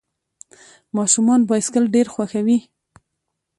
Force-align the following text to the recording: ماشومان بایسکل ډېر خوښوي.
ماشومان 0.97 1.39
بایسکل 1.49 1.83
ډېر 1.95 2.07
خوښوي. 2.13 2.57